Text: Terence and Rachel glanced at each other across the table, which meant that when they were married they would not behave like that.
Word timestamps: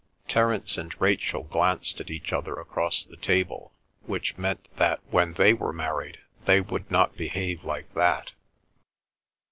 Terence 0.27 0.79
and 0.79 0.99
Rachel 0.99 1.43
glanced 1.43 2.01
at 2.01 2.09
each 2.09 2.33
other 2.33 2.55
across 2.55 3.05
the 3.05 3.17
table, 3.17 3.71
which 4.07 4.35
meant 4.35 4.67
that 4.77 4.99
when 5.11 5.33
they 5.33 5.53
were 5.53 5.71
married 5.71 6.17
they 6.45 6.59
would 6.59 6.89
not 6.89 7.15
behave 7.15 7.63
like 7.63 7.93
that. 7.93 8.31